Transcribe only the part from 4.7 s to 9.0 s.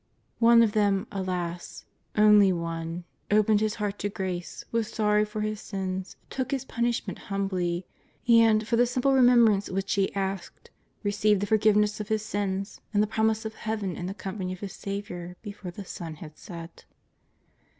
was sorry for his sins, took his punishment humbly, and, for the